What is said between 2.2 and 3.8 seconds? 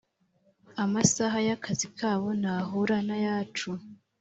ntahura nayacu